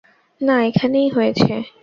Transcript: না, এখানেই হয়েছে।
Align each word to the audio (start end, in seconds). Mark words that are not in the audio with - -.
না, 0.41 0.55
এখানেই 0.63 1.09
হয়েছে। 1.09 1.53